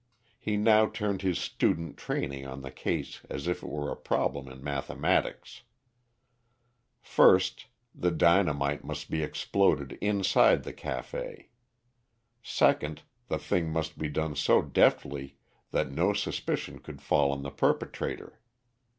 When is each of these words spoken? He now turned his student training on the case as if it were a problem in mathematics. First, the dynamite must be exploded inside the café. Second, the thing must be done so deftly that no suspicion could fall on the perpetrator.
He 0.39 0.57
now 0.57 0.87
turned 0.87 1.21
his 1.21 1.37
student 1.37 1.95
training 1.95 2.47
on 2.47 2.63
the 2.63 2.71
case 2.71 3.21
as 3.29 3.47
if 3.47 3.61
it 3.61 3.69
were 3.69 3.91
a 3.91 3.95
problem 3.95 4.47
in 4.47 4.63
mathematics. 4.63 5.61
First, 7.03 7.67
the 7.93 8.09
dynamite 8.09 8.83
must 8.83 9.11
be 9.11 9.21
exploded 9.21 9.99
inside 10.01 10.63
the 10.63 10.73
café. 10.73 11.49
Second, 12.41 13.03
the 13.27 13.37
thing 13.37 13.69
must 13.69 13.99
be 13.99 14.09
done 14.09 14.35
so 14.35 14.63
deftly 14.63 15.37
that 15.69 15.91
no 15.91 16.13
suspicion 16.13 16.79
could 16.79 16.99
fall 17.03 17.31
on 17.31 17.43
the 17.43 17.51
perpetrator. 17.51 18.39